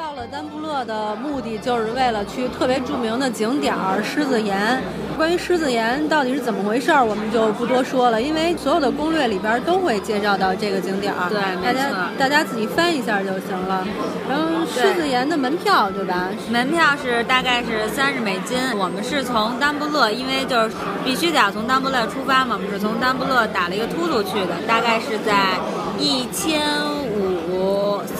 [0.00, 4.80] 勒的目的就是为了去特别著名的景点儿狮子岩。
[5.16, 11.28] 关于狮子岩到底是怎么回事儿，我们就不多说了，因为所有的攻略里边都会介绍到这个景点儿。
[11.28, 13.86] 对，大家大家自己翻一下就行了。
[14.28, 16.28] 然后狮子岩的门票对吧？
[16.48, 18.56] 门票是大概是三十美金。
[18.78, 25.58] 我们是从丹布勒，因为就是必须得要从丹布勒出发嘛，我们是从丹布勒打了一个突突去的，大概是在
[25.98, 26.60] 一千
[26.96, 26.99] 五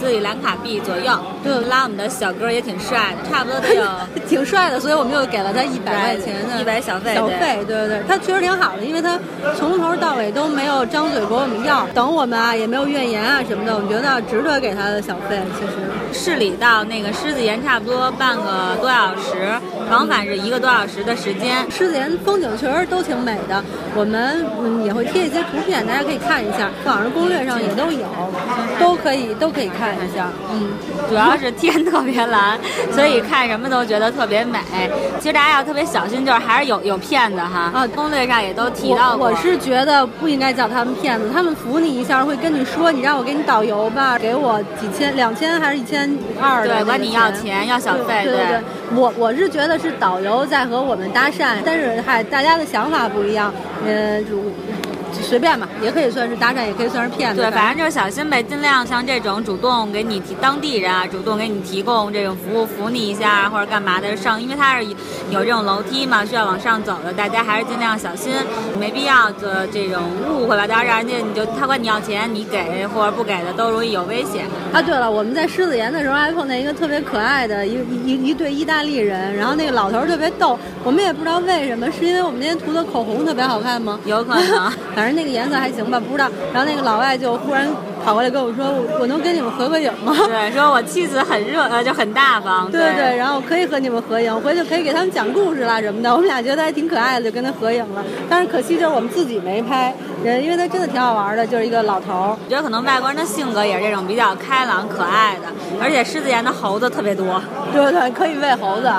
[0.01, 1.13] 斯里兰卡币左右。
[1.45, 3.85] 对，拉我们的小哥也挺帅的，差不多得有
[4.29, 7.15] 挺帅的，所以我们又给了他一百块钱的一百小费。
[7.15, 9.19] 小费，对对对，他确实挺好的，因为他
[9.57, 15.39] 从头到尾都没有张嘴管我们要，等我们啊也没有怨言啊什么的，我们觉得值得给他的小费。
[15.59, 15.73] 其实
[16.13, 19.53] 市里到那个狮子岩差不多半个多小时，
[19.91, 21.65] 往返是一个多小时的时间。
[21.71, 23.63] 狮子岩风景确实都挺美的，
[23.97, 28.07] 我们嗯也会贴一些图片，大家可以看一下，网上攻略上也都有，
[28.79, 30.29] 都可以都可以看一下。
[30.53, 30.71] 嗯，
[31.09, 32.59] 主要是天特别蓝，
[32.93, 34.59] 所以看什么都觉得特别美。
[35.19, 37.71] 其实大家要特别小心，就是还是有有骗子哈。
[37.75, 39.29] 啊，攻略上也都提到过。
[39.29, 46.67] 我是觉得不应该叫他们骗子，他们扶你一下会跟你说，你让我给你导游吧，给我几千、两千还是一千二？
[46.67, 48.25] 对，管你要钱要小费。
[48.25, 48.61] 对对对，
[48.95, 53.53] 我我是觉得是导游在和我们搭讪，但是嗨，大家的想法不一样，
[53.87, 54.80] 嗯呃。
[55.23, 57.41] 随便吧，也可以算是搭讪，也可以算是骗子。
[57.41, 64.87] 对，反正就是小心呗，尽量像这种主动给你提当地人啊，主动给你提供这种服务，扶你一下或者干嘛的上，因为它是
[65.31, 68.33] 有这种楼梯嘛，需要往上走的，大家还是尽量小心，
[68.79, 70.67] 没必要的这种误会吧。
[70.67, 74.81] 当然，人家你就他管你要钱，你给或者不给的都容易有危险啊。
[74.81, 77.75] 对了，我们在狮子岩的时候还碰见一个特别可爱的一
[78.05, 83.99] 一一对意大利人，然后那个老头特别逗，我们也不知道为什么，是因为我们那天涂的口红特别好看吗？
[84.05, 85.21] 有可能， 反正。
[85.21, 86.31] 那个颜色还行吧，不知道。
[86.53, 87.69] 然后那个老外就忽然
[88.03, 92.71] 跑过来跟我说：“我能跟你们合个影吗？” 对，说我妻子很热，呃，就很大方。
[92.71, 96.11] 对对，然后可以和你们合影，回去可以给他们讲故事啦什么的。
[96.11, 98.03] 我们俩觉得还挺可爱的，就跟他合影了。
[98.31, 99.93] 但是可惜就是我们自己没拍，
[100.25, 102.39] 因为他真的挺好玩的，就是一个老头。
[102.43, 105.49] 我觉得可能外国人的性格也是这种比较开朗可爱的，
[105.83, 107.43] 而且狮子岩的猴子特别多。
[107.73, 108.91] 对对，可以喂猴子。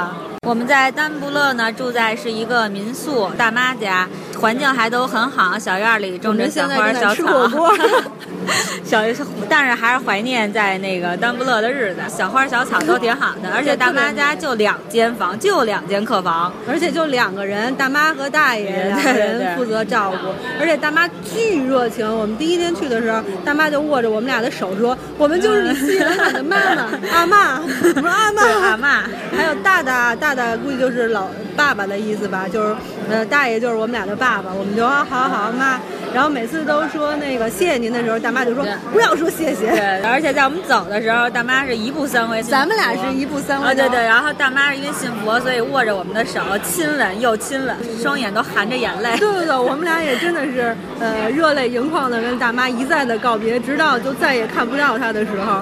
[0.48, 4.09] 我们在丹布勒呢，住在是一个民宿大妈家，
[4.41, 7.24] 环境还都很好，小院里种着小花小草。
[8.84, 9.00] 小，
[9.47, 22.03] 但是还是怀念在那个丹不勒的日子，小花小草都挺好的，而且大妈家就两间房，就两间客房，而且就两个人，大妈和大爷两个人负责照顾，而且大妈巨热情。
[22.03, 29.03] 我们第一天去的时候，大妈就握着我们俩的手说：“我们就是你斯里兰卡的妈妈，阿妈。”我说：“阿妈，阿妈。”
[29.38, 32.74] 还有大大大大，估计就是老爸爸的意思吧，就是
[33.09, 34.53] 呃大爷就是我们俩的爸爸。
[34.53, 35.81] 我们就说：“好好，妈。”
[36.16, 39.69] 然后每次都说那个谢谢您的时候，大妈就说不要说谢谢。
[39.72, 42.41] 对，而且在我们走的时候，大妈是一步三回。
[42.44, 43.68] 咱们俩是一步三回。
[43.68, 44.01] 啊，对对。
[44.01, 49.18] 然后大妈是因为信佛，所以握着我们的手，亲吻又亲吻，双眼都含着眼泪。
[49.18, 55.62] 对对对，我们俩也真的是呃热泪盈眶的跟大妈一再的告别，直到就再也看不到她的时候。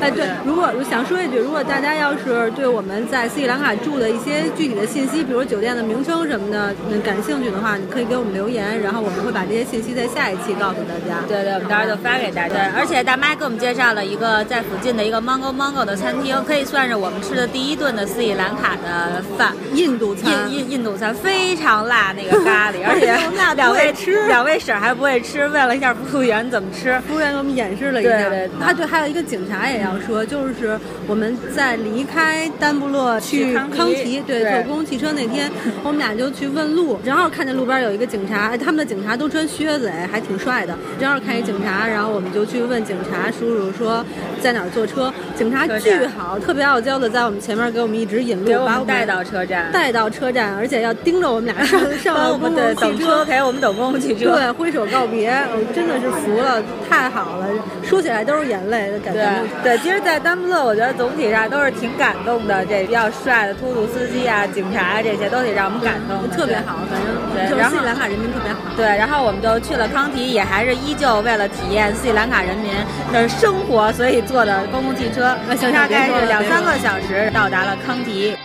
[0.00, 11.24] 哎，对，如果想说一句，如果大家要是对我们在斯里兰卡住的一些具体的信息，比如酒店的名称什么的，感兴趣的话，你可以给我们留言，然后我们会把这些信息在下一期告诉大家。
[11.26, 12.70] 对对，我们到时候就发给大家。
[12.76, 23.16] 而且大妈给我们介绍了一个在附近的一个 Mango Mango 的餐厅，可以算是我们吃的第一顿的斯里兰卡的饭，印度餐，印印印度餐非常辣那个咖喱， 而且
[23.56, 28.10] 两位吃，两位婶还不会吃，问了一下服务员怎么吃，服务员给我们演示了一下。
[28.10, 29.98] 对对，啊对，还有一个警察也要。
[30.06, 35.50] 说就是我们在离开丹布勒去康提，对，坐公共汽车那天，
[35.82, 40.76] 我们俩就去问路，正好看见路边有一个警察，他们的警察都穿靴子，哎，还挺帅的。
[40.98, 44.04] 正好看一警察，然后我们就去问警察叔叔说
[44.40, 45.12] 在哪儿坐车。
[45.36, 57.46] 警察巨好，特别傲娇的在我们前面给我们一直引路，把我们带到车站，带到车站，而且要盯着我们俩上 上公共汽车，给我们等公共汽车，对，挥手告别，我真的是服了，太好了，
[57.82, 59.20] 说起来都是眼泪的感觉。
[59.62, 67.58] 对，其实，在丹布勒，我觉得总体上都是挺感动的，这比较帅的突突司机啊、警察啊，这些都得让我们感动，特别好，反正对。
[67.58, 68.58] 然后斯里兰卡人民特别好。
[68.76, 72.72] 对，然后我们就去了康提，也还是依旧为了体验斯里兰卡人民
[73.12, 75.36] 的生活，所以坐的公共汽车。
[75.72, 78.36] 大概是两三个小时到达了康提。